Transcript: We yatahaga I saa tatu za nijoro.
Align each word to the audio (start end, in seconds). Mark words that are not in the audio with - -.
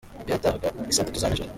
We 0.25 0.31
yatahaga 0.33 0.67
I 0.89 0.91
saa 0.93 1.03
tatu 1.07 1.19
za 1.19 1.29
nijoro. 1.29 1.49